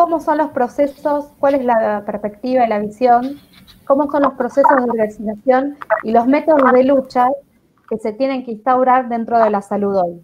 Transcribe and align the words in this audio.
cómo 0.00 0.18
son 0.18 0.38
los 0.38 0.50
procesos, 0.52 1.26
cuál 1.38 1.56
es 1.56 1.64
la 1.66 2.02
perspectiva 2.06 2.64
y 2.64 2.68
la 2.70 2.78
visión, 2.78 3.36
cómo 3.84 4.10
son 4.10 4.22
los 4.22 4.32
procesos 4.32 4.74
de 4.74 4.90
organización 4.90 5.76
y 6.04 6.12
los 6.12 6.26
métodos 6.26 6.72
de 6.72 6.84
lucha 6.84 7.28
que 7.86 7.98
se 7.98 8.14
tienen 8.14 8.42
que 8.42 8.52
instaurar 8.52 9.10
dentro 9.10 9.38
de 9.38 9.50
la 9.50 9.60
salud 9.60 9.94
hoy. 9.94 10.22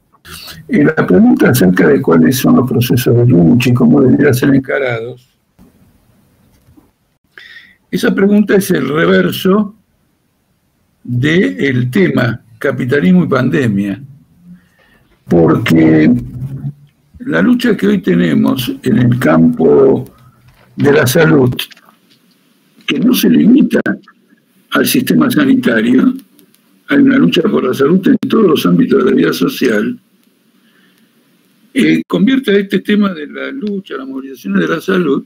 Y 0.67 0.83
la 0.83 0.95
pregunta 0.95 1.51
acerca 1.51 1.89
de 1.89 2.01
cuáles 2.01 2.39
son 2.39 2.57
los 2.57 2.67
procesos 2.67 3.15
de 3.15 3.27
lucha 3.27 3.69
y 3.69 3.75
cómo 3.75 4.01
deberían 4.01 4.33
ser 4.33 4.55
encarados, 4.55 5.39
esa 7.91 8.15
pregunta 8.15 8.57
es 8.57 8.71
el 8.71 8.89
reverso 8.89 9.75
del 11.05 11.91
tema 11.91 12.41
capitalismo 12.59 13.25
y 13.25 13.29
pandemia, 13.29 14.03
porque 15.29 16.11
la 17.27 17.43
lucha 17.43 17.77
que 17.77 17.89
hoy 17.89 17.99
tenemos 17.99 18.73
en 18.85 18.99
el 18.99 19.19
campo 19.19 20.05
de 20.77 20.93
la 20.93 21.07
salud, 21.09 21.53
que 22.87 23.01
no 23.01 23.13
se 23.15 23.29
limita 23.29 23.81
al 24.71 24.87
sistema 24.87 25.29
sanitario, 25.29 26.15
hay 26.87 26.99
una 26.99 27.19
lucha 27.19 27.43
por 27.43 27.65
la 27.65 27.75
salud 27.75 28.07
en 28.07 28.17
todos 28.29 28.47
los 28.47 28.67
ámbitos 28.67 29.05
de 29.05 29.11
la 29.11 29.17
vida 29.17 29.33
social, 29.33 29.99
eh, 31.75 32.03
convierte 32.07 32.53
a 32.53 32.59
este 32.59 32.79
tema 32.79 33.13
de 33.13 33.27
la 33.27 33.51
lucha, 33.51 33.97
la 33.97 34.07
movilización 34.07 34.61
de 34.61 34.69
la 34.69 34.81
salud, 34.81 35.25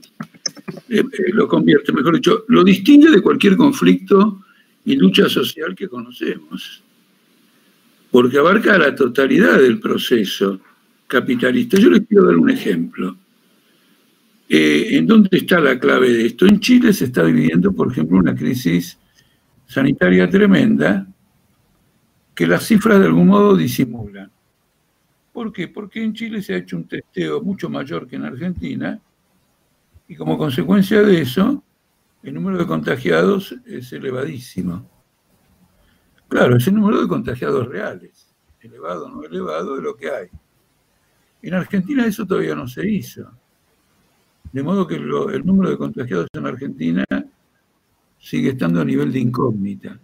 eh, 0.89 1.03
eh, 1.03 1.03
lo 1.33 1.47
convierte, 1.47 1.93
mejor 1.93 2.15
dicho, 2.15 2.45
lo 2.47 2.63
distingue 2.63 3.11
de 3.11 3.21
cualquier 3.21 3.55
conflicto 3.55 4.43
y 4.85 4.95
lucha 4.95 5.29
social 5.29 5.75
que 5.75 5.87
conocemos, 5.87 6.81
porque 8.09 8.39
abarca 8.39 8.75
la 8.79 8.95
totalidad 8.95 9.59
del 9.59 9.79
proceso 9.79 10.59
capitalista. 11.11 11.77
Yo 11.77 11.89
les 11.89 12.07
quiero 12.07 12.25
dar 12.25 12.37
un 12.37 12.49
ejemplo. 12.49 13.17
¿En 14.47 15.05
dónde 15.05 15.37
está 15.37 15.59
la 15.59 15.77
clave 15.77 16.09
de 16.09 16.25
esto? 16.25 16.45
En 16.45 16.59
Chile 16.59 16.93
se 16.93 17.05
está 17.05 17.23
viviendo, 17.23 17.73
por 17.73 17.91
ejemplo, 17.91 18.17
una 18.17 18.33
crisis 18.33 18.97
sanitaria 19.65 20.29
tremenda 20.29 21.07
que 22.33 22.47
las 22.47 22.63
cifras 22.63 22.99
de 22.99 23.05
algún 23.05 23.27
modo 23.27 23.55
disimulan. 23.55 24.31
¿Por 25.33 25.51
qué? 25.51 25.67
Porque 25.67 26.03
en 26.03 26.13
Chile 26.13 26.41
se 26.41 26.53
ha 26.53 26.57
hecho 26.57 26.77
un 26.77 26.87
testeo 26.87 27.41
mucho 27.41 27.69
mayor 27.69 28.07
que 28.07 28.15
en 28.15 28.25
Argentina 28.25 28.99
y 30.07 30.15
como 30.15 30.37
consecuencia 30.37 31.01
de 31.01 31.21
eso, 31.21 31.63
el 32.23 32.33
número 32.33 32.57
de 32.57 32.67
contagiados 32.67 33.55
es 33.65 33.93
elevadísimo. 33.93 34.89
Claro, 36.27 36.57
es 36.57 36.67
el 36.67 36.75
número 36.75 37.01
de 37.01 37.07
contagiados 37.07 37.67
reales. 37.67 38.33
Elevado 38.59 39.05
o 39.05 39.09
no 39.09 39.23
elevado 39.23 39.77
es 39.77 39.83
lo 39.83 39.95
que 39.95 40.09
hay. 40.09 40.27
En 41.41 41.53
Argentina 41.53 42.05
eso 42.05 42.25
todavía 42.25 42.55
no 42.55 42.67
se 42.67 42.87
hizo. 42.87 43.31
De 44.51 44.63
modo 44.63 44.85
que 44.85 44.95
el 44.95 45.45
número 45.45 45.69
de 45.69 45.77
contagiados 45.77 46.27
en 46.33 46.45
Argentina 46.45 47.05
sigue 48.19 48.49
estando 48.49 48.81
a 48.81 48.85
nivel 48.85 49.11
de 49.11 49.19
incógnita. 49.19 49.99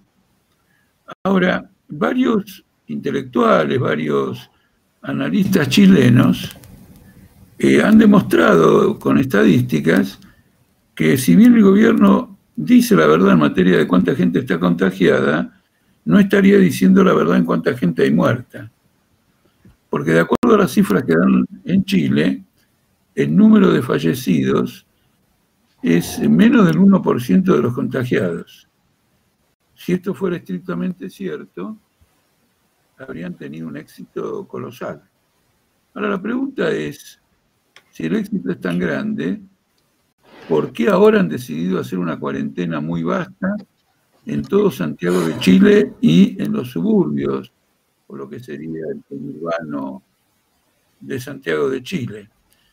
Ahora, 1.23 1.69
varios 1.87 2.63
intelectuales, 2.87 3.79
varios 3.79 4.49
analistas 5.01 5.69
chilenos 5.69 6.57
eh, 7.59 7.81
han 7.81 7.97
demostrado 7.97 8.97
con 8.99 9.17
estadísticas 9.17 10.19
que 10.95 11.17
si 11.17 11.35
bien 11.35 11.55
el 11.55 11.63
gobierno 11.63 12.37
dice 12.55 12.95
la 12.95 13.05
verdad 13.05 13.33
en 13.33 13.39
materia 13.39 13.77
de 13.77 13.87
cuánta 13.87 14.15
gente 14.15 14.39
está 14.39 14.59
contagiada, 14.59 15.61
no 16.05 16.19
estaría 16.19 16.57
diciendo 16.57 17.03
la 17.03 17.13
verdad 17.13 17.37
en 17.37 17.45
cuánta 17.45 17.77
gente 17.77 18.03
hay 18.03 18.11
muerta. 18.11 18.71
Porque 19.89 20.11
de 20.11 20.21
acuerdo 20.21 20.36
las 20.55 20.71
cifras 20.71 21.03
que 21.03 21.15
dan 21.15 21.45
en 21.65 21.83
Chile, 21.83 22.45
el 23.15 23.35
número 23.35 23.71
de 23.71 23.81
fallecidos 23.81 24.85
es 25.81 26.19
menos 26.29 26.65
del 26.67 26.77
1% 26.77 27.43
de 27.43 27.61
los 27.61 27.73
contagiados. 27.73 28.69
Si 29.73 29.93
esto 29.93 30.13
fuera 30.13 30.37
estrictamente 30.37 31.09
cierto, 31.09 31.77
habrían 32.97 33.35
tenido 33.35 33.67
un 33.67 33.77
éxito 33.77 34.47
colosal. 34.47 35.01
Ahora 35.93 36.09
la 36.09 36.21
pregunta 36.21 36.69
es, 36.71 37.21
si 37.89 38.05
el 38.05 38.15
éxito 38.15 38.51
es 38.51 38.61
tan 38.61 38.79
grande, 38.79 39.41
¿por 40.47 40.71
qué 40.71 40.87
ahora 40.87 41.19
han 41.19 41.29
decidido 41.29 41.79
hacer 41.79 41.99
una 41.99 42.19
cuarentena 42.19 42.79
muy 42.79 43.03
vasta 43.03 43.55
en 44.25 44.43
todo 44.43 44.69
Santiago 44.69 45.21
de 45.21 45.39
Chile 45.39 45.93
y 46.01 46.41
en 46.41 46.51
los 46.51 46.71
suburbios, 46.71 47.51
o 48.07 48.15
lo 48.15 48.29
que 48.29 48.39
sería 48.39 48.83
el 48.91 49.03
urbano 49.09 50.03
de 50.99 51.19
Santiago 51.19 51.69
de 51.69 51.83
Chile? 51.83 52.29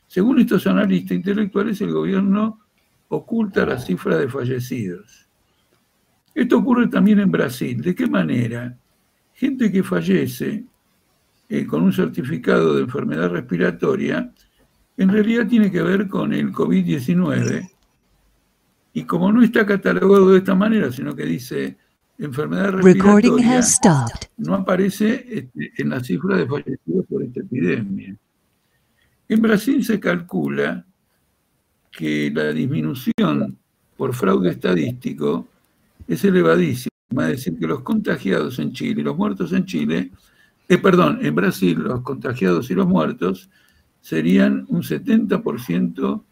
Según 0.07 0.39
estos 0.39 0.67
analistas 0.67 1.17
intelectuales, 1.17 1.81
el 1.81 1.93
gobierno 1.93 2.61
oculta 3.09 3.67
la 3.67 3.79
cifra 3.79 4.17
de 4.17 4.29
fallecidos. 4.29 5.29
Esto 6.35 6.59
ocurre 6.59 6.89
también 6.89 7.21
en 7.21 7.31
Brasil. 7.31 7.81
¿De 7.81 7.95
qué 7.95 8.07
manera? 8.07 8.77
gente 9.35 9.71
que 9.71 9.83
fallece 9.83 10.65
eh, 11.49 11.67
con 11.67 11.83
un 11.83 11.93
certificado 11.93 12.75
de 12.75 12.83
enfermedad 12.83 13.31
respiratoria, 13.31 14.33
en 14.97 15.09
realidad 15.09 15.47
tiene 15.47 15.71
que 15.71 15.83
ver 15.83 16.09
con 16.09 16.33
el 16.33 16.53
COVID-19. 16.53 17.71
Y 18.95 19.05
como 19.05 19.33
no 19.33 19.43
está 19.43 19.67
catalogado 19.67 20.31
de 20.31 20.39
esta 20.39 20.55
manera, 20.55 20.91
sino 20.93 21.15
que 21.15 21.25
dice 21.25 21.77
enfermedad 22.19 22.72
respiratoria, 22.72 23.60
no 24.36 24.54
aparece 24.54 25.25
este, 25.28 25.72
en 25.76 25.91
la 25.91 26.00
cifra 26.00 26.36
de 26.36 26.47
fallecidos 26.47 27.06
por 27.08 27.22
esta 27.22 27.41
epidemia. 27.41 28.16
En 29.28 29.42
Brasil 29.42 29.84
se 29.84 29.98
calcula 29.98 30.84
que 31.91 32.30
la 32.34 32.52
disminución 32.52 33.58
por 33.97 34.14
fraude 34.14 34.50
estadístico 34.50 35.48
es 36.06 36.25
elevadísima 36.25 36.94
es 37.22 37.28
decir, 37.28 37.58
que 37.58 37.66
los 37.66 37.82
contagiados 37.82 38.58
en 38.58 38.72
Chile 38.72 39.00
y 39.00 39.04
los 39.04 39.16
muertos 39.16 39.52
en 39.52 39.64
Chile, 39.64 40.10
eh, 40.69 40.78
perdón, 40.78 41.19
en 41.22 41.34
Brasil 41.34 41.78
los 41.78 42.00
contagiados 42.00 42.70
y 42.70 42.75
los 42.75 42.86
muertos 42.86 43.50
serían 44.00 44.66
un 44.69 44.82
70% 44.82 46.25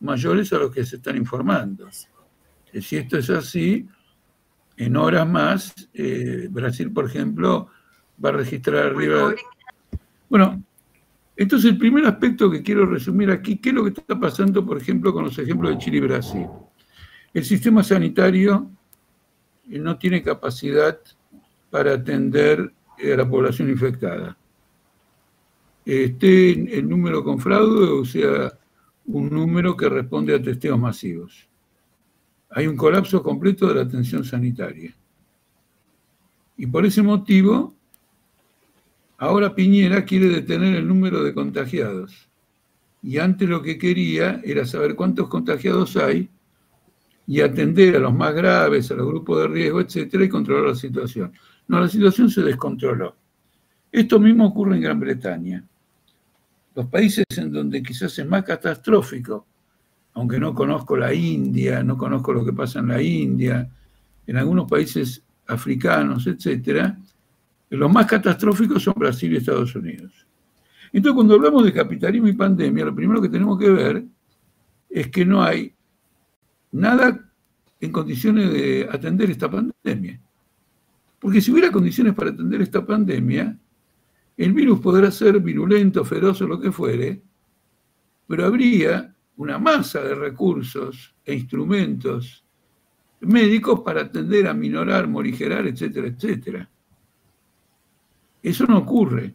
mayores 0.00 0.52
a 0.52 0.58
los 0.58 0.70
que 0.70 0.84
se 0.84 0.96
están 0.96 1.16
informando. 1.16 1.88
Si 2.80 2.96
esto 2.96 3.18
es 3.18 3.30
así, 3.30 3.88
en 4.78 4.96
horas 4.96 5.28
más, 5.28 5.74
eh, 5.92 6.46
Brasil, 6.50 6.92
por 6.92 7.06
ejemplo, 7.06 7.68
va 8.24 8.30
a 8.30 8.32
registrar 8.32 8.86
arriba... 8.86 9.34
Bueno, 10.30 10.62
entonces 11.36 11.72
el 11.72 11.78
primer 11.78 12.06
aspecto 12.06 12.50
que 12.50 12.62
quiero 12.62 12.86
resumir 12.86 13.30
aquí, 13.30 13.58
¿qué 13.58 13.70
es 13.70 13.74
lo 13.74 13.82
que 13.84 13.90
está 13.90 14.18
pasando, 14.18 14.64
por 14.64 14.78
ejemplo, 14.78 15.12
con 15.12 15.24
los 15.24 15.38
ejemplos 15.38 15.72
de 15.72 15.78
Chile 15.78 15.98
y 15.98 16.00
Brasil? 16.00 16.46
El 17.34 17.44
sistema 17.44 17.82
sanitario 17.82 18.70
no 19.66 19.98
tiene 19.98 20.22
capacidad 20.22 20.98
para 21.70 21.94
atender 21.94 22.72
a 22.98 23.16
la 23.16 23.28
población 23.28 23.70
infectada. 23.70 24.36
Esté 25.84 26.78
el 26.78 26.88
número 26.88 27.24
con 27.24 27.38
fraude 27.38 27.86
o 27.86 28.04
sea 28.04 28.52
un 29.06 29.30
número 29.30 29.76
que 29.76 29.88
responde 29.88 30.34
a 30.34 30.42
testeos 30.42 30.78
masivos. 30.78 31.47
Hay 32.50 32.66
un 32.66 32.76
colapso 32.76 33.22
completo 33.22 33.68
de 33.68 33.74
la 33.74 33.82
atención 33.82 34.24
sanitaria. 34.24 34.94
Y 36.56 36.66
por 36.66 36.84
ese 36.86 37.02
motivo, 37.02 37.74
ahora 39.18 39.54
Piñera 39.54 40.04
quiere 40.04 40.28
detener 40.28 40.76
el 40.76 40.88
número 40.88 41.22
de 41.22 41.34
contagiados. 41.34 42.28
Y 43.02 43.18
antes 43.18 43.48
lo 43.48 43.62
que 43.62 43.78
quería 43.78 44.40
era 44.44 44.66
saber 44.66 44.96
cuántos 44.96 45.28
contagiados 45.28 45.96
hay 45.96 46.28
y 47.26 47.42
atender 47.42 47.96
a 47.96 48.00
los 48.00 48.14
más 48.14 48.34
graves, 48.34 48.90
a 48.90 48.94
los 48.94 49.06
grupos 49.06 49.42
de 49.42 49.48
riesgo, 49.48 49.80
etcétera, 49.80 50.24
y 50.24 50.28
controlar 50.28 50.70
la 50.70 50.74
situación. 50.74 51.32
No, 51.68 51.78
la 51.78 51.88
situación 51.88 52.30
se 52.30 52.42
descontroló. 52.42 53.14
Esto 53.92 54.18
mismo 54.18 54.46
ocurre 54.46 54.76
en 54.76 54.82
Gran 54.82 54.98
Bretaña. 54.98 55.62
Los 56.74 56.86
países 56.86 57.24
en 57.36 57.52
donde 57.52 57.82
quizás 57.82 58.18
es 58.18 58.26
más 58.26 58.44
catastrófico, 58.44 59.46
aunque 60.18 60.40
no 60.40 60.52
conozco 60.52 60.96
la 60.96 61.14
India, 61.14 61.82
no 61.84 61.96
conozco 61.96 62.32
lo 62.32 62.44
que 62.44 62.52
pasa 62.52 62.80
en 62.80 62.88
la 62.88 63.00
India, 63.00 63.68
en 64.26 64.36
algunos 64.36 64.68
países 64.68 65.22
africanos, 65.46 66.26
etcétera, 66.26 66.98
los 67.70 67.92
más 67.92 68.06
catastróficos 68.06 68.82
son 68.82 68.94
Brasil 68.96 69.32
y 69.32 69.36
Estados 69.36 69.74
Unidos. 69.76 70.26
Entonces, 70.92 71.14
cuando 71.14 71.34
hablamos 71.34 71.64
de 71.64 71.72
capitalismo 71.72 72.26
y 72.26 72.32
pandemia, 72.32 72.86
lo 72.86 72.94
primero 72.94 73.22
que 73.22 73.28
tenemos 73.28 73.58
que 73.58 73.70
ver 73.70 74.04
es 74.90 75.08
que 75.08 75.24
no 75.24 75.42
hay 75.42 75.72
nada 76.72 77.30
en 77.80 77.92
condiciones 77.92 78.52
de 78.52 78.88
atender 78.90 79.30
esta 79.30 79.48
pandemia. 79.48 80.20
Porque 81.20 81.40
si 81.40 81.52
hubiera 81.52 81.70
condiciones 81.70 82.14
para 82.14 82.30
atender 82.30 82.62
esta 82.62 82.84
pandemia, 82.84 83.56
el 84.36 84.52
virus 84.52 84.80
podrá 84.80 85.10
ser 85.10 85.38
virulento, 85.40 86.04
feroz 86.04 86.40
o 86.42 86.48
lo 86.48 86.60
que 86.60 86.72
fuere, 86.72 87.22
pero 88.26 88.46
habría 88.46 89.14
una 89.38 89.56
masa 89.58 90.02
de 90.02 90.14
recursos 90.14 91.14
e 91.24 91.34
instrumentos 91.34 92.44
médicos 93.20 93.80
para 93.80 94.02
atender, 94.02 94.46
a 94.48 94.54
minorar, 94.54 95.06
morigerar, 95.06 95.66
etcétera, 95.66 96.08
etcétera. 96.08 96.70
Eso 98.42 98.66
no 98.66 98.78
ocurre. 98.78 99.34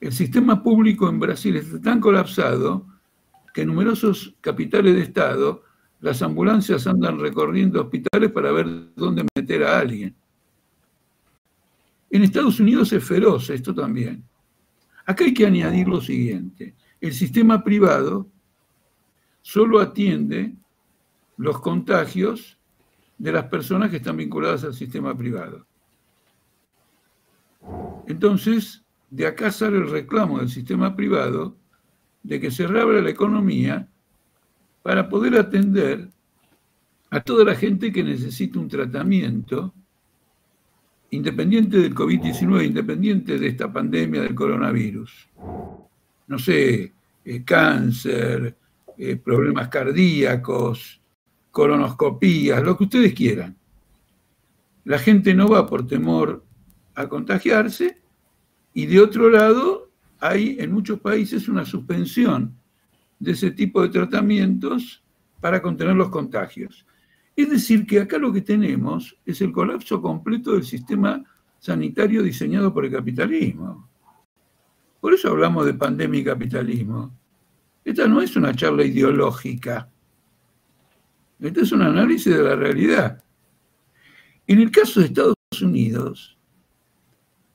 El 0.00 0.12
sistema 0.12 0.62
público 0.62 1.08
en 1.08 1.18
Brasil 1.18 1.56
está 1.56 1.80
tan 1.80 2.00
colapsado 2.00 2.86
que 3.54 3.62
en 3.62 3.68
numerosos 3.68 4.34
capitales 4.40 4.94
de 4.94 5.02
Estado 5.02 5.62
las 6.00 6.20
ambulancias 6.20 6.86
andan 6.86 7.18
recorriendo 7.18 7.80
hospitales 7.80 8.30
para 8.32 8.52
ver 8.52 8.92
dónde 8.94 9.24
meter 9.34 9.64
a 9.64 9.78
alguien. 9.78 10.14
En 12.10 12.22
Estados 12.22 12.60
Unidos 12.60 12.92
es 12.92 13.02
feroz 13.02 13.48
esto 13.48 13.74
también. 13.74 14.24
Acá 15.06 15.24
hay 15.24 15.32
que 15.32 15.46
añadir 15.46 15.88
lo 15.88 16.02
siguiente. 16.02 16.74
El 17.00 17.14
sistema 17.14 17.64
privado 17.64 18.28
solo 19.42 19.80
atiende 19.80 20.54
los 21.36 21.60
contagios 21.60 22.58
de 23.18 23.32
las 23.32 23.44
personas 23.44 23.90
que 23.90 23.96
están 23.96 24.16
vinculadas 24.16 24.64
al 24.64 24.74
sistema 24.74 25.16
privado. 25.16 25.66
Entonces, 28.06 28.84
de 29.10 29.26
acá 29.26 29.50
sale 29.50 29.76
el 29.76 29.90
reclamo 29.90 30.38
del 30.38 30.48
sistema 30.48 30.96
privado 30.96 31.56
de 32.22 32.40
que 32.40 32.50
se 32.50 32.66
reabra 32.66 33.00
la 33.00 33.10
economía 33.10 33.88
para 34.82 35.08
poder 35.08 35.36
atender 35.36 36.08
a 37.10 37.20
toda 37.20 37.44
la 37.44 37.54
gente 37.54 37.92
que 37.92 38.02
necesita 38.02 38.58
un 38.58 38.68
tratamiento, 38.68 39.74
independiente 41.10 41.78
del 41.78 41.94
COVID-19, 41.94 42.66
independiente 42.66 43.38
de 43.38 43.48
esta 43.48 43.70
pandemia 43.70 44.22
del 44.22 44.34
coronavirus. 44.34 45.28
No 46.26 46.38
sé, 46.38 46.92
eh, 47.24 47.44
cáncer, 47.44 48.56
eh, 48.98 49.16
problemas 49.16 49.68
cardíacos, 49.68 51.00
colonoscopías, 51.50 52.62
lo 52.62 52.76
que 52.76 52.84
ustedes 52.84 53.14
quieran. 53.14 53.56
La 54.84 54.98
gente 54.98 55.34
no 55.34 55.48
va 55.48 55.66
por 55.66 55.86
temor 55.86 56.44
a 56.94 57.08
contagiarse 57.08 58.00
y 58.74 58.86
de 58.86 59.00
otro 59.00 59.30
lado 59.30 59.90
hay 60.18 60.56
en 60.58 60.72
muchos 60.72 61.00
países 61.00 61.48
una 61.48 61.64
suspensión 61.64 62.56
de 63.18 63.32
ese 63.32 63.50
tipo 63.50 63.82
de 63.82 63.88
tratamientos 63.88 65.02
para 65.40 65.60
contener 65.62 65.94
los 65.94 66.08
contagios. 66.08 66.86
Es 67.34 67.50
decir, 67.50 67.86
que 67.86 68.00
acá 68.00 68.18
lo 68.18 68.32
que 68.32 68.40
tenemos 68.42 69.16
es 69.24 69.40
el 69.40 69.52
colapso 69.52 70.02
completo 70.02 70.52
del 70.52 70.64
sistema 70.64 71.24
sanitario 71.58 72.22
diseñado 72.22 72.72
por 72.74 72.84
el 72.84 72.92
capitalismo. 72.92 73.88
Por 75.00 75.14
eso 75.14 75.28
hablamos 75.28 75.66
de 75.66 75.74
pandemia 75.74 76.20
y 76.20 76.24
capitalismo. 76.24 77.16
Esta 77.84 78.06
no 78.06 78.20
es 78.20 78.36
una 78.36 78.54
charla 78.54 78.84
ideológica. 78.84 79.90
Este 81.40 81.62
es 81.62 81.72
un 81.72 81.82
análisis 81.82 82.34
de 82.34 82.42
la 82.42 82.54
realidad. 82.54 83.22
En 84.46 84.60
el 84.60 84.70
caso 84.70 85.00
de 85.00 85.06
Estados 85.06 85.36
Unidos, 85.60 86.38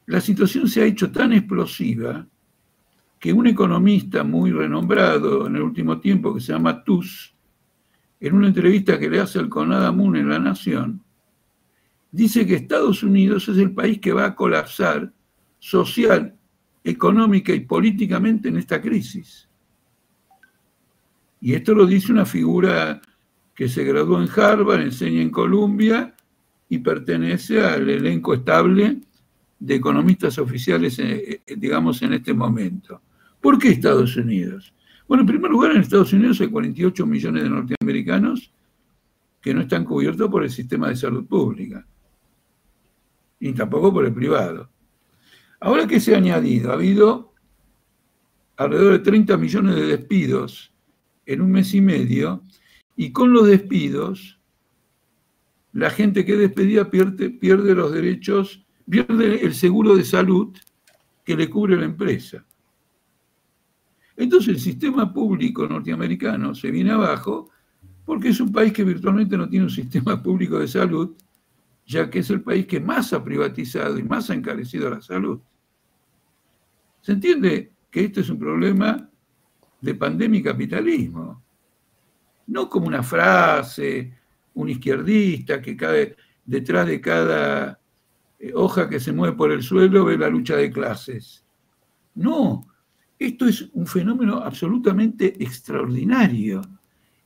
la 0.06 0.22
situación 0.22 0.68
se 0.68 0.82
ha 0.82 0.86
hecho 0.86 1.12
tan 1.12 1.34
explosiva 1.34 2.28
que 3.20 3.34
un 3.34 3.48
economista 3.48 4.24
muy 4.24 4.52
renombrado 4.52 5.48
en 5.48 5.56
el 5.56 5.62
último 5.62 6.00
tiempo, 6.00 6.34
que 6.34 6.42
se 6.42 6.54
llama 6.54 6.84
Tus, 6.84 7.34
en 8.20 8.36
una 8.36 8.48
entrevista 8.48 9.00
que 9.00 9.10
le 9.10 9.20
hace 9.20 9.40
al 9.40 9.50
Conada 9.50 9.92
Moon 9.92 10.16
en 10.16 10.30
La 10.30 10.40
Nación, 10.40 11.04
dice 12.12 12.46
que 12.46 12.56
Estados 12.56 13.04
Unidos 13.04 13.48
es 13.50 13.58
el 13.58 13.74
país 13.74 14.00
que 14.00 14.14
va 14.14 14.26
a 14.26 14.36
colapsar 14.36 15.14
social, 15.60 16.36
económica 16.84 17.54
y 17.54 17.62
políticamente 17.62 18.50
en 18.50 18.58
esta 18.58 18.82
crisis. 18.82 19.47
Y 21.40 21.54
esto 21.54 21.76
lo 21.76 21.86
dice 21.86 22.12
una 22.12 22.26
figura 22.26 23.02
que 23.54 23.70
se 23.70 23.84
graduó 23.84 24.22
en 24.22 24.30
Harvard, 24.30 24.82
enseña 24.82 25.22
en 25.22 25.30
Columbia 25.30 26.16
y 26.70 26.80
pertenece 26.80 27.62
al 27.64 27.90
elenco 27.90 28.34
estable 28.34 29.00
de 29.60 29.76
economistas 29.76 30.38
oficiales, 30.38 31.00
eh, 31.00 31.42
eh, 31.46 31.56
digamos, 31.58 32.02
en 32.02 32.14
este 32.14 32.34
momento. 32.34 33.02
¿Por 33.42 33.58
qué 33.58 33.70
Estados 33.70 34.16
Unidos? 34.16 34.74
Bueno, 35.08 35.22
en 35.22 35.28
primer 35.28 35.50
lugar, 35.50 35.72
en 35.72 35.82
Estados 35.82 36.14
Unidos 36.14 36.42
hay 36.42 36.50
48 36.50 37.06
millones 37.06 37.44
de 37.44 37.50
norteamericanos 37.50 38.52
que 39.42 39.54
no 39.54 39.62
están 39.62 39.86
cubiertos 39.86 40.30
por 40.30 40.44
el 40.44 40.50
sistema 40.50 40.90
de 40.90 40.96
salud 40.96 41.26
pública, 41.26 41.88
ni 43.40 43.54
tampoco 43.54 43.94
por 43.94 44.06
el 44.06 44.14
privado. 44.14 44.70
Ahora 45.60 45.88
que 45.88 46.00
se 46.00 46.14
ha 46.14 46.18
añadido, 46.18 46.72
ha 46.72 46.74
habido 46.74 47.34
alrededor 48.58 48.94
de 48.94 49.00
30 49.00 49.38
millones 49.38 49.76
de 49.76 49.86
despidos 49.86 50.74
en 51.28 51.42
un 51.42 51.52
mes 51.52 51.74
y 51.74 51.82
medio, 51.82 52.44
y 52.96 53.12
con 53.12 53.32
los 53.32 53.46
despidos, 53.46 54.40
la 55.74 55.92
gente 55.92 56.26
que 56.26 56.36
despedía 56.36 56.90
pierde, 56.90 57.30
pierde 57.30 57.76
los 57.76 57.92
derechos, 57.92 58.66
pierde 58.90 59.46
el 59.46 59.54
seguro 59.54 59.96
de 59.96 60.04
salud 60.04 60.58
que 61.24 61.36
le 61.36 61.50
cubre 61.50 61.76
la 61.76 61.86
empresa. 61.86 62.44
Entonces 64.16 64.50
el 64.50 64.60
sistema 64.60 65.14
público 65.14 65.68
norteamericano 65.68 66.56
se 66.56 66.72
viene 66.72 66.92
abajo 66.92 67.52
porque 68.06 68.30
es 68.30 68.40
un 68.40 68.52
país 68.52 68.72
que 68.72 68.86
virtualmente 68.86 69.38
no 69.38 69.48
tiene 69.50 69.66
un 69.66 69.72
sistema 69.72 70.24
público 70.24 70.58
de 70.58 70.68
salud, 70.68 71.16
ya 71.86 72.10
que 72.10 72.20
es 72.20 72.30
el 72.30 72.42
país 72.42 72.66
que 72.66 72.80
más 72.80 73.12
ha 73.12 73.24
privatizado 73.24 74.00
y 74.00 74.04
más 74.04 74.30
ha 74.30 74.34
encarecido 74.34 74.90
la 74.90 75.02
salud. 75.02 75.40
¿Se 77.02 77.12
entiende 77.12 77.74
que 77.92 78.06
esto 78.06 78.22
es 78.22 78.30
un 78.30 78.40
problema 78.40 79.10
de 79.88 79.96
pandemia 79.96 80.40
y 80.40 80.44
capitalismo? 80.44 81.44
no 82.48 82.70
como 82.70 82.88
una 82.88 83.04
frase, 83.04 84.14
un 84.56 84.70
izquierdista 84.70 85.62
que 85.62 85.78
cae 85.78 86.16
detrás 86.46 86.88
de 86.88 87.00
cada 87.00 87.80
eh, 88.40 88.52
hoja 88.56 88.90
que 88.90 89.00
se 89.00 89.12
mueve 89.12 89.36
por 89.36 89.52
el 89.52 89.62
suelo 89.62 90.06
ve 90.06 90.18
la 90.18 90.30
lucha 90.30 90.56
de 90.56 90.72
clases. 90.72 91.46
No, 92.16 92.66
esto 93.20 93.46
es 93.46 93.70
un 93.74 93.86
fenómeno 93.86 94.38
absolutamente 94.38 95.42
extraordinario. 95.44 96.62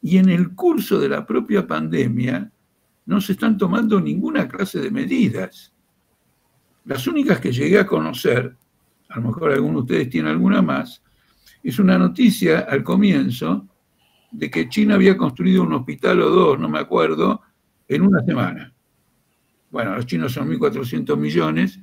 Y 0.02 0.18
en 0.18 0.30
el 0.30 0.56
curso 0.56 1.00
de 1.00 1.10
la 1.10 1.26
propia 1.26 1.66
pandemia 1.66 2.52
no 3.06 3.22
se 3.22 3.34
están 3.34 3.58
tomando 3.58 4.02
ninguna 4.02 4.48
clase 4.48 4.80
de 4.80 4.90
medidas. 4.90 5.72
Las 6.86 7.06
únicas 7.06 7.40
que 7.40 7.52
llegué 7.52 7.80
a 7.80 7.86
conocer, 7.86 8.56
a 9.10 9.20
lo 9.20 9.28
mejor 9.28 9.52
alguno 9.52 9.76
de 9.76 9.82
ustedes 9.82 10.10
tiene 10.10 10.32
alguna 10.32 10.64
más, 10.64 11.04
es 11.64 11.80
una 11.80 11.98
noticia 11.98 12.60
al 12.62 12.84
comienzo 12.84 13.68
de 14.32 14.50
que 14.50 14.70
China 14.70 14.96
había 14.96 15.18
construido 15.18 15.64
un 15.64 15.74
hospital 15.74 16.22
o 16.22 16.30
dos, 16.30 16.60
no 16.60 16.70
me 16.70 16.80
acuerdo, 16.80 17.42
en 17.88 18.02
una 18.02 18.24
semana. 18.24 18.74
Bueno, 19.70 19.96
los 19.96 20.06
chinos 20.06 20.34
son 20.34 20.50
1.400 20.50 21.18
millones, 21.18 21.80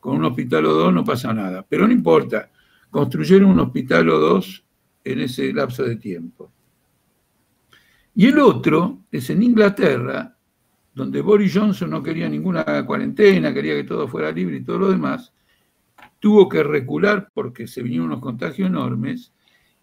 con 0.00 0.16
un 0.16 0.24
hospital 0.24 0.66
o 0.66 0.74
dos 0.74 0.92
no 0.92 1.04
pasa 1.04 1.32
nada, 1.32 1.64
pero 1.68 1.86
no 1.86 1.92
importa, 1.92 2.50
construyeron 2.90 3.50
un 3.50 3.60
hospital 3.60 4.08
o 4.10 4.18
dos 4.18 4.64
en 5.04 5.20
ese 5.20 5.52
lapso 5.52 5.84
de 5.84 5.96
tiempo. 5.96 6.52
Y 8.14 8.26
el 8.26 8.38
otro 8.38 9.04
es 9.10 9.30
en 9.30 9.42
Inglaterra, 9.42 10.36
donde 10.94 11.20
Boris 11.22 11.54
Johnson 11.54 11.90
no 11.90 12.02
quería 12.02 12.28
ninguna 12.28 12.84
cuarentena, 12.84 13.54
quería 13.54 13.74
que 13.74 13.84
todo 13.84 14.06
fuera 14.06 14.30
libre 14.30 14.56
y 14.56 14.64
todo 14.64 14.78
lo 14.78 14.90
demás, 14.90 15.32
tuvo 16.20 16.48
que 16.48 16.62
recular 16.62 17.30
porque 17.34 17.66
se 17.66 17.82
vinieron 17.82 18.08
unos 18.08 18.20
contagios 18.20 18.68
enormes 18.68 19.32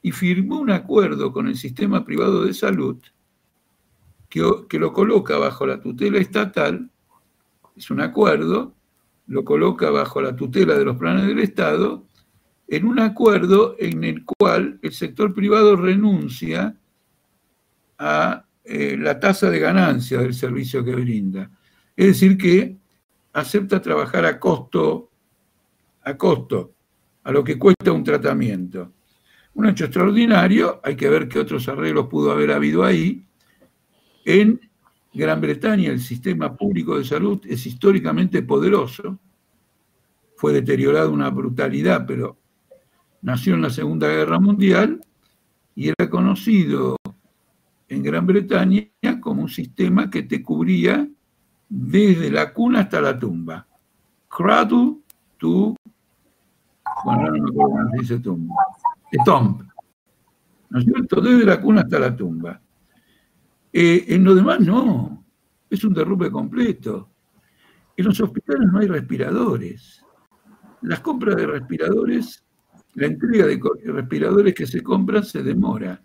y 0.02 0.12
firmó 0.12 0.60
un 0.60 0.72
acuerdo 0.72 1.32
con 1.32 1.48
el 1.48 1.56
sistema 1.56 2.06
privado 2.06 2.46
de 2.46 2.54
salud 2.54 2.98
que, 4.30 4.80
lo 4.80 4.94
coloca 4.94 5.38
bajo 5.38 5.66
la 5.66 5.82
tutela 5.82 6.20
estatal, 6.20 6.90
es 7.76 7.90
un 7.90 8.00
acuerdo, 8.02 8.76
lo 9.28 9.44
coloca 9.44 9.90
bajo 9.90 10.22
la 10.22 10.36
tutela 10.36 10.76
de 10.76 10.86
los 10.86 10.98
planes 10.98 11.26
del 11.28 11.40
Estado, 11.40 12.06
en 12.68 12.86
un 12.86 13.00
acuerdo 13.00 13.76
en 13.80 14.04
el 14.04 14.24
cual 14.24 14.80
el 14.84 14.94
sector 14.94 15.34
privado 15.34 15.76
renuncia 15.76 16.76
a 17.98 18.46
eh, 18.64 18.96
la 18.98 19.20
tasa 19.20 19.50
de 19.50 19.60
ganancia 19.60 20.20
del 20.20 20.36
servicio 20.36 20.86
que 20.86 20.94
brinda. 20.94 21.50
Es 21.96 22.08
decir, 22.08 22.38
que 22.38 22.78
acepta 23.34 23.82
trabajar 23.82 24.26
a 24.26 24.40
costo, 24.40 25.09
a 26.10 26.18
costo, 26.18 26.76
a 27.24 27.32
lo 27.32 27.44
que 27.44 27.58
cuesta 27.58 27.92
un 27.92 28.04
tratamiento. 28.04 28.94
Un 29.54 29.68
hecho 29.68 29.86
extraordinario, 29.86 30.80
hay 30.84 30.96
que 30.96 31.10
ver 31.10 31.28
qué 31.28 31.40
otros 31.40 31.68
arreglos 31.68 32.08
pudo 32.08 32.32
haber 32.32 32.52
habido 32.52 32.84
ahí. 32.84 33.26
En 34.26 34.60
Gran 35.14 35.42
Bretaña 35.42 35.90
el 35.90 36.00
sistema 36.00 36.56
público 36.56 36.98
de 36.98 37.04
salud 37.04 37.42
es 37.46 37.66
históricamente 37.66 38.44
poderoso, 38.44 39.20
fue 40.36 40.54
deteriorado 40.54 41.12
una 41.12 41.30
brutalidad, 41.30 42.06
pero 42.06 42.38
nació 43.22 43.56
en 43.56 43.62
la 43.62 43.70
Segunda 43.70 44.08
Guerra 44.08 44.40
Mundial 44.40 45.02
y 45.76 45.90
era 45.90 46.10
conocido 46.10 46.96
en 47.90 48.04
Gran 48.04 48.26
Bretaña 48.26 48.88
como 49.20 49.42
un 49.42 49.50
sistema 49.50 50.10
que 50.10 50.24
te 50.24 50.42
cubría 50.42 51.10
desde 51.68 52.32
la 52.32 52.54
cuna 52.54 52.82
hasta 52.82 53.02
la 53.02 53.18
tumba. 53.20 53.68
Cradle 54.30 54.98
to... 55.38 55.76
Bueno, 57.06 57.26
no 57.26 57.32
me 57.32 57.50
acuerdo 57.50 57.72
cómo 57.72 57.90
se 57.92 57.98
dice 58.00 58.20
tumba 58.20 58.56
tomb, 59.18 59.64
¿no 60.70 60.80
es 60.80 60.86
cierto? 60.86 61.22
Desde 61.22 61.46
la 61.46 61.60
cuna 61.60 61.82
hasta 61.82 62.00
la 62.00 62.16
tumba. 62.16 62.62
Eh, 63.72 64.06
en 64.08 64.24
lo 64.24 64.36
demás 64.36 64.60
no, 64.60 65.26
es 65.70 65.84
un 65.84 65.94
derrumbe 65.94 66.32
completo. 66.32 67.10
En 67.96 68.06
los 68.06 68.20
hospitales 68.20 68.72
no 68.72 68.80
hay 68.80 68.88
respiradores. 68.88 70.06
Las 70.82 71.02
compras 71.02 71.36
de 71.36 71.48
respiradores, 71.48 72.44
la 72.94 73.08
entrega 73.08 73.46
de 73.46 73.60
respiradores 73.92 74.54
que 74.54 74.66
se 74.66 74.82
compran 74.82 75.24
se 75.24 75.44
demora. 75.44 76.02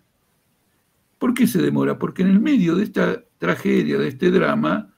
¿Por 1.17 1.33
qué 1.33 1.47
se 1.47 1.61
demora? 1.61 1.97
Porque 1.97 2.23
en 2.23 2.29
el 2.29 2.41
medio 2.41 2.75
de 2.75 2.83
esta 2.83 3.23
tragedia, 3.37 3.97
de 3.97 4.09
este 4.09 4.29
drama, 4.31 4.93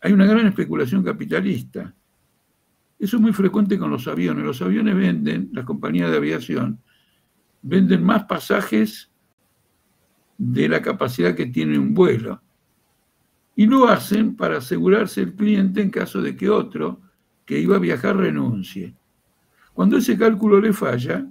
hay 0.00 0.12
una 0.12 0.24
gran 0.24 0.46
especulación 0.46 1.04
capitalista. 1.04 1.94
Eso 3.00 3.16
es 3.16 3.22
muy 3.22 3.32
frecuente 3.32 3.78
con 3.78 3.90
los 3.90 4.06
aviones. 4.06 4.44
Los 4.44 4.60
aviones 4.60 4.94
venden, 4.94 5.48
las 5.52 5.64
compañías 5.64 6.10
de 6.10 6.18
aviación, 6.18 6.78
venden 7.62 8.04
más 8.04 8.24
pasajes 8.24 9.10
de 10.36 10.68
la 10.68 10.82
capacidad 10.82 11.34
que 11.34 11.46
tiene 11.46 11.78
un 11.78 11.94
vuelo. 11.94 12.42
Y 13.56 13.66
lo 13.66 13.88
hacen 13.88 14.36
para 14.36 14.58
asegurarse 14.58 15.22
el 15.22 15.34
cliente 15.34 15.80
en 15.80 15.90
caso 15.90 16.20
de 16.20 16.36
que 16.36 16.50
otro 16.50 17.00
que 17.46 17.58
iba 17.58 17.76
a 17.76 17.80
viajar 17.80 18.16
renuncie. 18.16 18.94
Cuando 19.72 19.96
ese 19.96 20.16
cálculo 20.16 20.60
le 20.60 20.72
falla, 20.74 21.26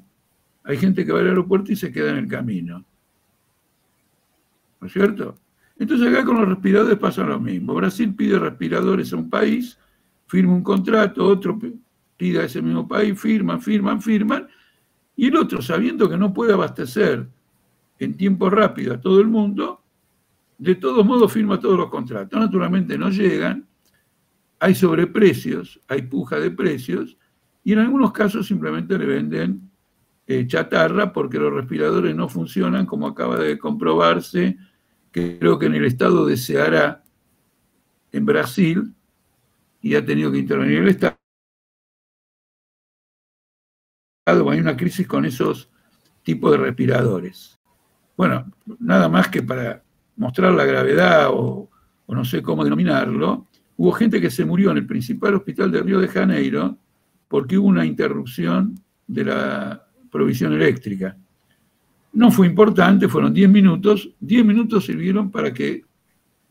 hay 0.63 0.77
gente 0.77 1.05
que 1.05 1.11
va 1.11 1.19
al 1.19 1.27
aeropuerto 1.27 1.71
y 1.71 1.75
se 1.75 1.91
queda 1.91 2.09
en 2.09 2.17
el 2.17 2.27
camino. 2.27 2.83
¿No 4.81 4.87
es 4.87 4.93
cierto? 4.93 5.35
Entonces 5.77 6.07
acá 6.07 6.25
con 6.25 6.39
los 6.39 6.49
respiradores 6.49 6.97
pasa 6.97 7.23
lo 7.23 7.39
mismo. 7.39 7.75
Brasil 7.75 8.13
pide 8.15 8.37
respiradores 8.37 9.13
a 9.13 9.17
un 9.17 9.29
país, 9.29 9.78
firma 10.29 10.53
un 10.53 10.63
contrato, 10.63 11.25
otro 11.25 11.59
pide 12.15 12.39
a 12.39 12.43
ese 12.43 12.61
mismo 12.61 12.87
país, 12.87 13.19
firman, 13.19 13.59
firman, 13.59 13.99
firman, 13.99 14.47
y 15.15 15.25
el 15.25 15.35
otro, 15.35 15.61
sabiendo 15.61 16.07
que 16.07 16.17
no 16.17 16.31
puede 16.31 16.53
abastecer 16.53 17.27
en 17.97 18.15
tiempo 18.15 18.49
rápido 18.49 18.93
a 18.93 19.01
todo 19.01 19.19
el 19.19 19.27
mundo, 19.27 19.81
de 20.57 20.75
todos 20.75 21.03
modos 21.03 21.33
firma 21.33 21.59
todos 21.59 21.77
los 21.77 21.89
contratos. 21.89 22.39
Naturalmente 22.39 22.97
no 22.97 23.09
llegan, 23.09 23.67
hay 24.59 24.75
sobreprecios, 24.75 25.81
hay 25.87 26.03
puja 26.03 26.39
de 26.39 26.51
precios, 26.51 27.17
y 27.63 27.73
en 27.73 27.79
algunos 27.79 28.11
casos 28.11 28.45
simplemente 28.45 28.97
le 28.99 29.05
venden 29.05 29.69
eh, 30.27 30.45
chatarra 30.45 31.11
porque 31.11 31.39
los 31.39 31.51
respiradores 31.51 32.15
no 32.15 32.29
funcionan, 32.29 32.85
como 32.85 33.07
acaba 33.07 33.37
de 33.37 33.57
comprobarse, 33.57 34.57
creo 35.11 35.57
que 35.57 35.65
en 35.65 35.73
el 35.73 35.85
estado 35.85 36.27
de 36.27 36.37
Ceará, 36.37 37.03
en 38.11 38.25
Brasil, 38.25 38.93
y 39.81 39.95
ha 39.95 40.05
tenido 40.05 40.31
que 40.31 40.39
intervenir 40.39 40.79
el 40.79 40.89
Estado. 40.89 41.17
Hay 44.25 44.59
una 44.59 44.77
crisis 44.77 45.07
con 45.07 45.25
esos 45.25 45.69
tipos 46.23 46.51
de 46.51 46.57
respiradores. 46.57 47.57
Bueno, 48.15 48.51
nada 48.79 49.09
más 49.09 49.29
que 49.29 49.41
para 49.41 49.83
mostrar 50.17 50.53
la 50.53 50.65
gravedad 50.65 51.29
o, 51.31 51.69
o 52.05 52.15
no 52.15 52.25
sé 52.25 52.41
cómo 52.41 52.63
denominarlo, 52.63 53.47
hubo 53.77 53.91
gente 53.93 54.21
que 54.21 54.29
se 54.29 54.45
murió 54.45 54.71
en 54.71 54.77
el 54.77 54.85
principal 54.85 55.35
hospital 55.35 55.71
de 55.71 55.81
Río 55.81 55.99
de 55.99 56.07
Janeiro 56.07 56.77
porque 57.27 57.57
hubo 57.57 57.67
una 57.67 57.85
interrupción 57.85 58.75
de 59.07 59.25
la 59.25 59.87
provisión 60.11 60.53
eléctrica. 60.53 61.17
No 62.13 62.31
fue 62.31 62.47
importante, 62.47 63.07
fueron 63.07 63.33
10 63.33 63.49
minutos. 63.49 64.11
10 64.19 64.45
minutos 64.45 64.85
sirvieron 64.85 65.31
para 65.31 65.53
que 65.53 65.83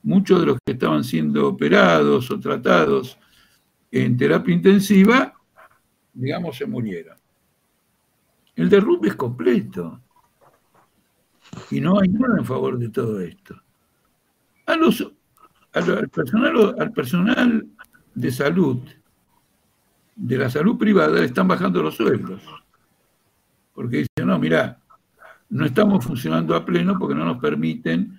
muchos 0.08 0.40
de 0.40 0.46
los 0.46 0.58
que 0.64 0.72
estaban 0.72 1.04
siendo 1.04 1.46
operados 1.46 2.30
o 2.30 2.40
tratados 2.40 3.18
en 3.90 4.16
terapia 4.16 4.54
intensiva, 4.54 5.34
digamos, 6.14 6.56
se 6.56 6.64
murieron. 6.64 7.16
El 8.56 8.70
derrumbe 8.70 9.08
es 9.08 9.16
completo. 9.16 10.00
Y 11.70 11.80
no 11.80 12.00
hay 12.00 12.08
nada 12.08 12.38
en 12.38 12.44
favor 12.44 12.78
de 12.78 12.88
todo 12.88 13.20
esto. 13.20 13.62
A 14.64 14.76
los, 14.76 15.12
al, 15.74 16.08
personal, 16.08 16.74
al 16.78 16.92
personal 16.92 17.66
de 18.14 18.32
salud, 18.32 18.80
de 20.16 20.38
la 20.38 20.48
salud 20.48 20.78
privada, 20.78 21.20
le 21.20 21.26
están 21.26 21.46
bajando 21.46 21.82
los 21.82 21.96
sueldos. 21.96 22.42
Porque 23.74 23.98
dicen, 23.98 24.26
no, 24.26 24.38
mira, 24.38 24.80
no 25.50 25.66
estamos 25.66 26.02
funcionando 26.02 26.56
a 26.56 26.64
pleno 26.64 26.98
porque 26.98 27.14
no 27.14 27.26
nos 27.26 27.38
permiten 27.38 28.17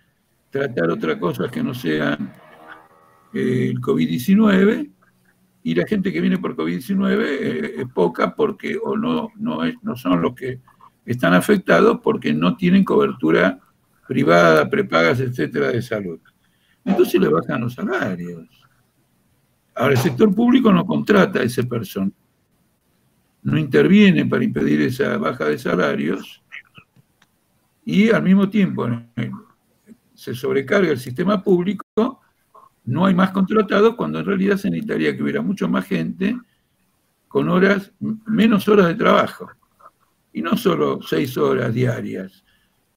tratar 0.50 0.90
otras 0.90 1.18
cosas 1.18 1.52
que 1.52 1.64
no 1.64 1.74
sean 1.74 2.34
eh, 3.34 3.70
el 3.72 3.82
COVID-19 3.82 4.90
y 5.64 5.76
la 5.76 5.86
gente 5.86 6.12
que 6.12 6.22
viene 6.22 6.38
por 6.38 6.56
COVID-19 6.56 7.20
eh, 7.22 7.74
es 7.78 7.88
poca 7.94 8.34
porque 8.36 8.78
o 8.82 8.98
no, 8.98 9.32
no, 9.36 9.64
es, 9.64 9.76
no 9.84 9.96
son 9.96 10.22
los 10.22 10.34
que 10.34 10.60
están 11.06 11.34
afectados 11.34 12.00
porque 12.04 12.34
no 12.34 12.56
tienen 12.56 12.84
cobertura 12.84 13.60
privada, 14.08 14.70
prepagas, 14.70 15.20
etcétera, 15.20 15.68
de 15.68 15.82
salud. 15.82 16.20
Entonces 16.84 17.20
le 17.22 17.28
bajan 17.28 17.62
los 17.62 17.76
salarios. 17.76 18.48
Ahora, 19.76 19.94
el 19.94 20.00
sector 20.00 20.34
público 20.34 20.72
no 20.74 20.86
contrata 20.86 21.40
a 21.40 21.44
ese 21.44 21.64
personal, 21.64 22.12
no 23.44 23.58
interviene 23.58 24.26
para 24.26 24.44
impedir 24.44 24.82
esa 24.82 25.18
baja 25.18 25.46
de 25.46 25.58
salarios 25.58 26.44
y 27.86 28.10
al 28.10 28.24
mismo 28.24 28.50
tiempo 28.50 28.88
se 30.20 30.36
sobrecarga 30.36 30.92
el 30.92 31.00
sistema 31.00 31.42
público 31.42 32.20
no 32.84 33.06
hay 33.06 33.14
más 33.14 33.32
contratados 33.32 33.96
cuando 33.96 34.20
en 34.20 34.26
realidad 34.26 34.58
se 34.58 34.70
necesitaría 34.70 35.16
que 35.16 35.24
hubiera 35.24 35.42
mucho 35.42 35.70
más 35.70 35.86
gente 35.86 36.38
con 37.30 37.48
horas, 37.48 37.94
menos 38.00 38.68
horas 38.68 38.88
de 38.88 38.96
trabajo. 38.96 39.50
Y 40.34 40.42
no 40.42 40.58
solo 40.58 41.00
seis 41.02 41.38
horas 41.38 41.74
diarias, 41.74 42.44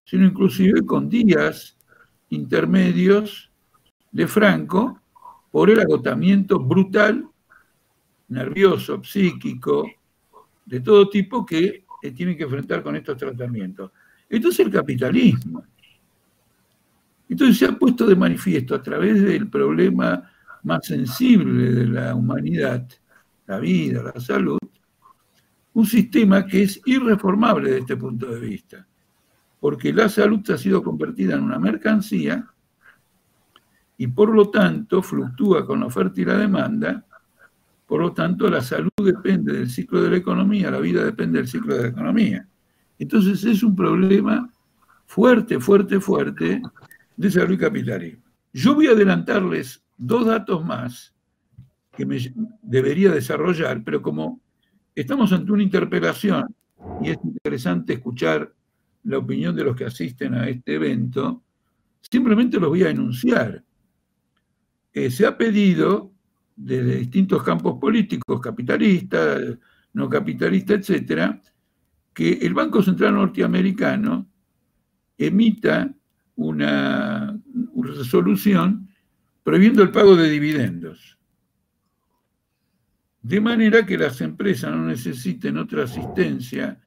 sino 0.05 0.27
inclusive 0.27 0.85
con 0.85 1.09
días 1.09 1.79
intermedios 2.31 3.53
de 4.11 4.27
Franco 4.27 5.01
por 5.51 5.71
el 5.71 5.79
agotamiento 5.79 6.59
brutal, 6.59 7.29
nervioso, 8.29 9.05
psíquico, 9.05 9.87
de 10.65 10.81
todo 10.81 11.09
tipo 11.09 11.45
que 11.45 11.85
tienen 12.17 12.37
que 12.37 12.45
enfrentar 12.45 12.83
con 12.83 12.97
estos 12.97 13.17
tratamientos. 13.17 13.93
Entonces 14.29 14.67
el 14.67 14.73
capitalismo. 14.73 15.63
Entonces 17.33 17.57
se 17.57 17.65
ha 17.65 17.73
puesto 17.73 18.07
de 18.07 18.15
manifiesto 18.15 18.75
a 18.75 18.83
través 18.83 19.23
del 19.23 19.49
problema 19.49 20.31
más 20.65 20.87
sensible 20.87 21.73
de 21.73 21.87
la 21.87 22.15
humanidad, 22.15 22.87
la 23.47 23.59
vida, 23.59 24.03
la 24.03 24.21
salud, 24.21 24.59
un 25.73 25.87
sistema 25.87 26.45
que 26.45 26.65
es 26.65 26.83
irreformable 26.85 27.71
desde 27.71 27.81
este 27.81 27.97
punto 27.97 28.27
de 28.27 28.39
vista, 28.39 28.87
porque 29.59 29.95
la 29.95 30.11
salud 30.11 30.43
ha 30.51 30.59
sido 30.59 30.83
convertida 30.83 31.37
en 31.37 31.45
una 31.45 31.59
mercancía 31.59 32.47
y 33.97 34.09
por 34.09 34.29
lo 34.29 34.51
tanto 34.51 35.01
fluctúa 35.01 35.65
con 35.65 35.81
la 35.81 35.87
oferta 35.87 36.21
y 36.21 36.27
la 36.27 36.37
demanda, 36.37 37.03
por 37.87 38.03
lo 38.03 38.13
tanto 38.13 38.51
la 38.51 38.61
salud 38.61 38.91
depende 39.03 39.55
del 39.55 39.71
ciclo 39.71 40.03
de 40.03 40.11
la 40.11 40.17
economía, 40.19 40.71
la 40.71 40.81
vida 40.81 41.03
depende 41.03 41.39
del 41.39 41.49
ciclo 41.49 41.77
de 41.77 41.83
la 41.85 41.89
economía. 41.89 42.47
Entonces 42.99 43.43
es 43.43 43.63
un 43.63 43.75
problema 43.75 44.51
fuerte, 45.07 45.59
fuerte, 45.59 45.99
fuerte, 45.99 46.61
y 47.17 47.59
capitalismo. 47.59 48.23
Yo 48.53 48.75
voy 48.75 48.87
a 48.87 48.93
adelantarles 48.93 49.83
dos 49.97 50.27
datos 50.27 50.65
más 50.65 51.15
que 51.97 52.07
me 52.07 52.19
debería 52.63 53.11
desarrollar, 53.11 53.83
pero 53.85 54.03
como 54.03 54.41
estamos 54.95 55.33
ante 55.33 55.53
una 55.53 55.63
interpelación 55.63 56.55
y 57.03 57.11
es 57.11 57.19
interesante 57.23 57.95
escuchar 57.95 58.53
la 59.05 59.19
opinión 59.19 59.55
de 59.55 59.65
los 59.65 59.77
que 59.77 59.85
asisten 59.85 60.35
a 60.35 60.49
este 60.49 60.75
evento, 60.75 61.43
simplemente 62.01 62.59
los 62.59 62.69
voy 62.69 62.85
a 62.85 62.91
enunciar. 62.91 63.63
Eh, 64.93 65.11
se 65.11 65.27
ha 65.27 65.37
pedido 65.37 66.13
desde 66.55 66.97
distintos 66.97 67.43
campos 67.43 67.79
políticos, 67.81 68.41
capitalistas, 68.41 69.59
no 69.95 70.09
capitalistas, 70.09 70.81
etcétera, 70.81 71.41
que 72.13 72.33
el 72.33 72.55
Banco 72.55 72.83
Central 72.83 73.15
Norteamericano 73.15 74.27
emita 75.17 75.93
una, 76.37 77.39
resolución 77.75 78.89
prohibiendo 79.43 79.83
el 79.83 79.91
pago 79.91 80.17
de 80.17 80.31
dividendos. 80.31 81.19
De 83.21 83.41
manera 83.41 83.87
que 83.87 83.99
las 83.99 84.21
empresas 84.21 84.71
no 84.73 84.87
necesiten 84.87 85.57
otra 85.57 85.85
asistencia 85.85 86.81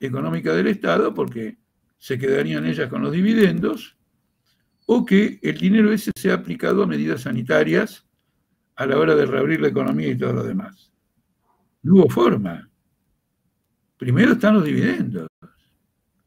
económica 0.00 0.54
del 0.54 0.68
Estado 0.68 1.12
porque 1.14 1.58
se 1.98 2.18
quedarían 2.18 2.66
ellas 2.66 2.88
con 2.88 3.02
los 3.02 3.12
dividendos, 3.12 3.96
o 4.86 5.06
que 5.06 5.38
el 5.42 5.58
dinero 5.58 5.92
ese 5.92 6.10
sea 6.16 6.34
aplicado 6.34 6.82
a 6.82 6.86
medidas 6.86 7.22
sanitarias 7.22 8.06
a 8.74 8.86
la 8.86 8.98
hora 8.98 9.14
de 9.14 9.26
reabrir 9.26 9.60
la 9.60 9.68
economía 9.68 10.08
y 10.08 10.18
todo 10.18 10.32
lo 10.32 10.42
demás. 10.42 10.92
No 11.82 11.94
hubo 11.94 12.08
forma. 12.08 12.68
Primero 13.96 14.32
están 14.32 14.54
los 14.54 14.64
dividendos. 14.64 15.28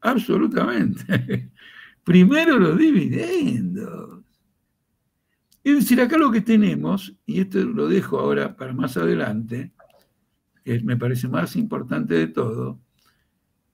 Absolutamente. 0.00 1.50
Primero 2.06 2.56
los 2.56 2.78
dividendos. 2.78 4.22
Es 5.64 5.74
decir, 5.74 6.00
acá 6.00 6.16
lo 6.16 6.30
que 6.30 6.40
tenemos, 6.40 7.16
y 7.26 7.40
esto 7.40 7.58
lo 7.58 7.88
dejo 7.88 8.20
ahora 8.20 8.56
para 8.56 8.72
más 8.72 8.96
adelante, 8.96 9.72
que 10.64 10.78
me 10.82 10.96
parece 10.96 11.26
más 11.26 11.56
importante 11.56 12.14
de 12.14 12.28
todo, 12.28 12.80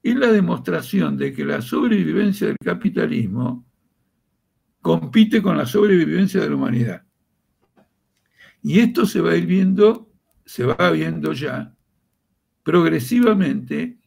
es 0.02 0.16
la 0.16 0.32
demostración 0.32 1.18
de 1.18 1.34
que 1.34 1.44
la 1.44 1.60
sobrevivencia 1.60 2.46
del 2.46 2.56
capitalismo 2.56 3.66
compite 4.80 5.42
con 5.42 5.58
la 5.58 5.66
sobrevivencia 5.66 6.40
de 6.40 6.48
la 6.48 6.56
humanidad. 6.56 7.02
Y 8.62 8.80
esto 8.80 9.04
se 9.04 9.20
va 9.20 9.32
a 9.32 9.36
ir 9.36 9.44
viendo, 9.44 10.10
se 10.46 10.64
va 10.64 10.90
viendo 10.90 11.34
ya 11.34 11.76
progresivamente 12.62 13.98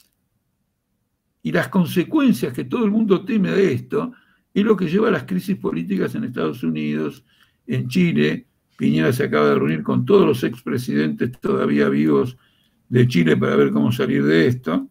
y 1.45 1.51
las 1.51 1.67
consecuencias 1.67 2.53
que 2.53 2.63
todo 2.63 2.85
el 2.85 2.89
mundo 2.89 3.23
teme 3.23 3.51
de 3.51 3.71
esto 3.71 4.13
y 4.51 4.63
lo 4.63 4.75
que 4.75 4.87
lleva 4.87 5.09
a 5.09 5.11
las 5.11 5.25
crisis 5.25 5.55
políticas 5.55 6.15
en 6.15 6.23
Estados 6.23 6.63
Unidos, 6.63 7.23
en 7.67 7.87
Chile. 7.87 8.47
Piñera 8.75 9.13
se 9.13 9.25
acaba 9.25 9.49
de 9.49 9.53
reunir 9.53 9.83
con 9.83 10.07
todos 10.07 10.25
los 10.25 10.43
expresidentes 10.43 11.39
todavía 11.39 11.87
vivos 11.87 12.35
de 12.89 13.07
Chile 13.07 13.37
para 13.37 13.55
ver 13.57 13.69
cómo 13.69 13.91
salir 13.91 14.23
de 14.23 14.47
esto, 14.47 14.89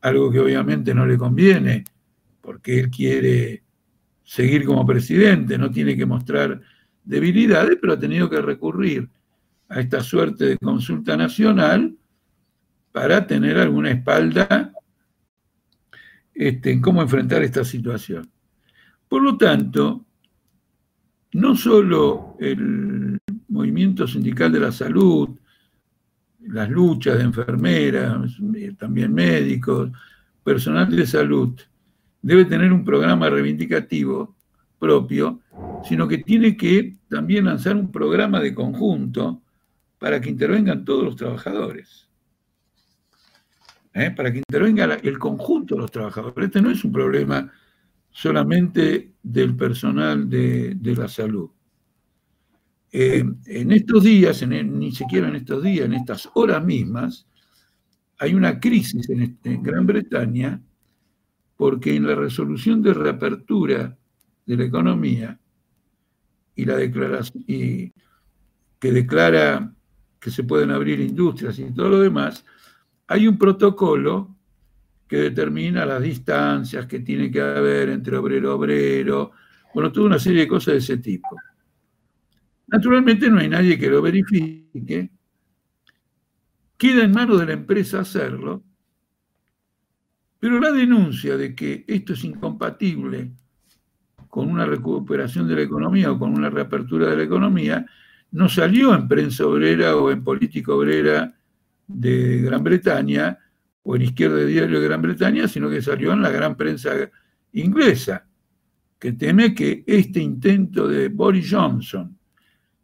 algo 0.00 0.32
que 0.32 0.40
obviamente 0.40 0.94
no 0.94 1.04
le 1.04 1.18
conviene, 1.18 1.84
porque 2.40 2.80
él 2.80 2.90
quiere 2.90 3.62
seguir 4.24 4.64
como 4.64 4.86
presidente, 4.86 5.58
no 5.58 5.70
tiene 5.70 5.98
que 5.98 6.06
mostrar 6.06 6.62
debilidades, 7.04 7.76
pero 7.78 7.92
ha 7.92 7.98
tenido 7.98 8.30
que 8.30 8.40
recurrir 8.40 9.06
a 9.68 9.80
esta 9.80 10.00
suerte 10.00 10.46
de 10.46 10.56
consulta 10.56 11.14
nacional 11.14 11.94
para 12.90 13.26
tener 13.26 13.58
alguna 13.58 13.90
espalda 13.90 14.72
este, 16.40 16.72
en 16.72 16.80
cómo 16.80 17.02
enfrentar 17.02 17.42
esta 17.42 17.62
situación. 17.64 18.30
Por 19.06 19.22
lo 19.22 19.36
tanto, 19.36 20.06
no 21.34 21.54
solo 21.54 22.38
el 22.40 23.18
movimiento 23.48 24.06
sindical 24.06 24.50
de 24.50 24.60
la 24.60 24.72
salud, 24.72 25.28
las 26.46 26.70
luchas 26.70 27.18
de 27.18 27.24
enfermeras, 27.24 28.38
también 28.78 29.12
médicos, 29.12 29.90
personal 30.42 30.96
de 30.96 31.06
salud, 31.06 31.60
debe 32.22 32.46
tener 32.46 32.72
un 32.72 32.86
programa 32.86 33.28
reivindicativo 33.28 34.34
propio, 34.78 35.40
sino 35.86 36.08
que 36.08 36.18
tiene 36.18 36.56
que 36.56 36.96
también 37.10 37.44
lanzar 37.44 37.76
un 37.76 37.92
programa 37.92 38.40
de 38.40 38.54
conjunto 38.54 39.42
para 39.98 40.22
que 40.22 40.30
intervengan 40.30 40.86
todos 40.86 41.04
los 41.04 41.16
trabajadores. 41.16 42.09
¿Eh? 43.94 44.10
Para 44.10 44.32
que 44.32 44.38
intervenga 44.38 44.84
el 44.84 45.18
conjunto 45.18 45.74
de 45.74 45.82
los 45.82 45.90
trabajadores. 45.90 46.46
Este 46.46 46.62
no 46.62 46.70
es 46.70 46.84
un 46.84 46.92
problema 46.92 47.50
solamente 48.10 49.14
del 49.22 49.56
personal 49.56 50.28
de, 50.28 50.76
la 50.82 51.08
salud. 51.08 51.50
Eh, 52.92 53.24
en 53.46 53.72
estos 53.72 54.02
días, 54.02 54.46
ni 54.46 54.92
siquiera 54.92 55.28
en 55.28 55.36
estos 55.36 55.62
días, 55.62 55.86
en 55.86 55.94
estas 55.94 56.28
horas 56.34 56.64
mismas, 56.64 57.26
hay 58.18 58.34
una 58.34 58.58
crisis 58.58 59.08
en, 59.08 59.62
Gran 59.62 59.86
Bretaña 59.86 60.60
porque 61.56 61.94
en 61.94 62.06
la 62.06 62.14
resolución 62.14 62.82
de 62.82 62.94
reapertura 62.94 63.96
de 64.46 64.56
la 64.56 64.64
economía 64.64 65.38
y 66.54 66.64
la 66.64 66.76
declaración 66.76 67.44
que 67.46 67.92
declara 68.92 69.72
que 70.18 70.30
se 70.30 70.44
pueden 70.44 70.70
abrir 70.70 71.00
industrias 71.00 71.58
y 71.58 71.72
todo 71.72 71.90
lo 71.90 72.00
demás, 72.00 72.44
hay 73.10 73.26
un 73.26 73.36
protocolo 73.36 74.36
que 75.08 75.16
determina 75.16 75.84
las 75.84 76.00
distancias 76.00 76.86
que 76.86 77.00
tiene 77.00 77.28
que 77.28 77.40
haber 77.40 77.88
entre 77.88 78.16
obrero 78.16 78.54
obrero, 78.54 79.32
bueno, 79.74 79.90
toda 79.90 80.06
una 80.06 80.18
serie 80.20 80.42
de 80.42 80.48
cosas 80.48 80.74
de 80.74 80.78
ese 80.78 80.98
tipo. 80.98 81.28
Naturalmente 82.68 83.28
no 83.28 83.40
hay 83.40 83.48
nadie 83.48 83.76
que 83.76 83.90
lo 83.90 84.00
verifique, 84.00 85.10
queda 86.76 87.02
en 87.02 87.10
manos 87.10 87.40
de 87.40 87.46
la 87.46 87.52
empresa 87.54 87.98
hacerlo, 87.98 88.62
pero 90.38 90.60
la 90.60 90.70
denuncia 90.70 91.36
de 91.36 91.52
que 91.52 91.84
esto 91.88 92.12
es 92.12 92.22
incompatible 92.22 93.32
con 94.28 94.48
una 94.48 94.66
recuperación 94.66 95.48
de 95.48 95.56
la 95.56 95.62
economía 95.62 96.12
o 96.12 96.18
con 96.18 96.32
una 96.32 96.48
reapertura 96.48 97.08
de 97.08 97.16
la 97.16 97.24
economía, 97.24 97.84
no 98.30 98.48
salió 98.48 98.94
en 98.94 99.08
prensa 99.08 99.44
obrera 99.48 99.96
o 99.96 100.12
en 100.12 100.22
política 100.22 100.72
obrera 100.72 101.39
de 101.92 102.42
Gran 102.42 102.62
Bretaña, 102.62 103.38
o 103.82 103.96
en 103.96 104.02
Izquierda 104.02 104.36
de 104.36 104.46
Diario 104.46 104.80
de 104.80 104.86
Gran 104.86 105.02
Bretaña, 105.02 105.48
sino 105.48 105.70
que 105.70 105.82
salió 105.82 106.12
en 106.12 106.22
la 106.22 106.30
gran 106.30 106.56
prensa 106.56 106.92
inglesa, 107.52 108.26
que 108.98 109.12
teme 109.12 109.54
que 109.54 109.82
este 109.86 110.20
intento 110.20 110.86
de 110.86 111.08
Boris 111.08 111.48
Johnson 111.50 112.16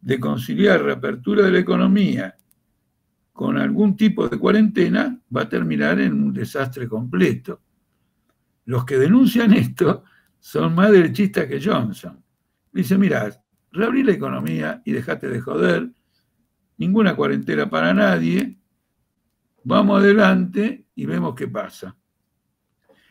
de 0.01 0.19
conciliar 0.19 0.83
reapertura 0.83 1.45
de 1.45 1.51
la 1.51 1.59
economía 1.59 2.35
con 3.33 3.57
algún 3.57 3.95
tipo 3.95 4.27
de 4.27 4.37
cuarentena 4.37 5.19
va 5.35 5.41
a 5.41 5.49
terminar 5.49 5.99
en 5.99 6.13
un 6.13 6.33
desastre 6.33 6.87
completo. 6.87 7.61
Los 8.65 8.83
que 8.83 8.97
denuncian 8.97 9.53
esto 9.53 10.03
son 10.39 10.73
más 10.73 10.91
derechistas 10.91 11.45
que 11.45 11.61
Johnson. 11.63 12.23
Dice, 12.71 12.97
mira, 12.97 13.29
reabrí 13.71 14.03
la 14.03 14.13
economía 14.13 14.81
y 14.85 14.91
dejate 14.91 15.27
de 15.29 15.39
joder, 15.39 15.89
ninguna 16.77 17.15
cuarentena 17.15 17.69
para 17.69 17.93
nadie, 17.93 18.57
vamos 19.67 19.99
adelante 19.99 20.87
y 20.95 21.05
vemos 21.05 21.35
qué 21.35 21.47
pasa. 21.47 21.95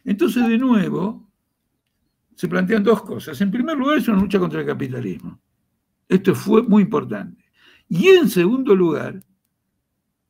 Entonces, 0.05 0.49
de 0.49 0.57
nuevo, 0.57 1.31
se 2.35 2.49
plantean 2.49 2.83
dos 2.83 3.03
cosas. 3.03 3.39
En 3.43 3.51
primer 3.51 3.77
lugar, 3.77 3.99
es 3.99 4.09
una 4.09 4.21
lucha 4.21 4.39
contra 4.39 4.61
el 4.61 4.67
capitalismo. 4.67 5.39
Esto 6.09 6.35
fue 6.35 6.63
muy 6.63 6.85
importante. 6.85 7.45
Y 7.89 8.09
en 8.09 8.31
segundo 8.31 8.75
lugar, 8.75 9.23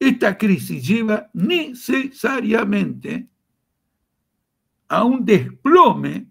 esta 0.01 0.37
crisis 0.37 0.87
lleva 0.87 1.31
necesariamente 1.33 3.29
a 4.89 5.05
un 5.05 5.25
desplome 5.25 6.27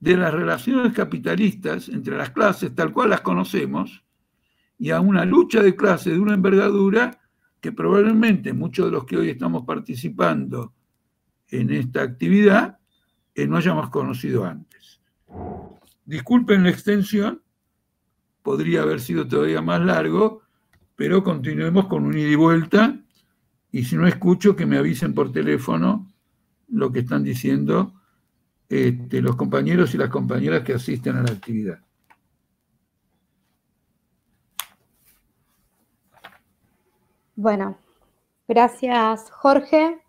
de 0.00 0.16
las 0.16 0.32
relaciones 0.32 0.92
capitalistas 0.92 1.88
entre 1.88 2.16
las 2.16 2.30
clases 2.30 2.74
tal 2.74 2.92
cual 2.92 3.10
las 3.10 3.22
conocemos 3.22 4.04
y 4.78 4.90
a 4.90 5.00
una 5.00 5.24
lucha 5.24 5.60
de 5.62 5.74
clases 5.74 6.12
de 6.12 6.20
una 6.20 6.34
envergadura 6.34 7.18
que 7.60 7.72
probablemente 7.72 8.52
muchos 8.52 8.86
de 8.86 8.92
los 8.92 9.04
que 9.04 9.16
hoy 9.16 9.30
estamos 9.30 9.64
participando 9.64 10.72
en 11.48 11.70
esta 11.70 12.02
actividad 12.02 12.78
eh, 13.34 13.46
no 13.46 13.56
hayamos 13.56 13.90
conocido 13.90 14.44
antes. 14.44 15.00
Disculpen 16.04 16.64
la 16.64 16.70
extensión, 16.70 17.42
podría 18.42 18.82
haber 18.82 19.00
sido 19.00 19.26
todavía 19.26 19.60
más 19.60 19.80
largo, 19.80 20.42
pero 20.96 21.22
continuemos 21.22 21.86
con 21.86 22.04
un 22.04 22.16
ida 22.16 22.28
y 22.28 22.34
vuelta 22.34 22.98
y 23.70 23.84
si 23.84 23.96
no 23.96 24.06
escucho 24.06 24.56
que 24.56 24.66
me 24.66 24.78
avisen 24.78 25.14
por 25.14 25.32
teléfono 25.32 26.10
lo 26.68 26.90
que 26.92 27.00
están 27.00 27.24
diciendo 27.24 27.94
este, 28.68 29.22
los 29.22 29.36
compañeros 29.36 29.94
y 29.94 29.98
las 29.98 30.10
compañeras 30.10 30.62
que 30.62 30.74
asisten 30.74 31.16
a 31.16 31.22
la 31.22 31.32
actividad. 31.32 31.80
Bueno, 37.40 37.78
gracias 38.48 39.30
Jorge. 39.30 40.00